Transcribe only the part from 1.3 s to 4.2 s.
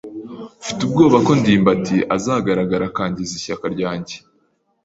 ndimbati azagaragara akangiza ishyaka ryanjye.